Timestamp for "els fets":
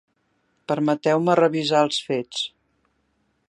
1.89-2.43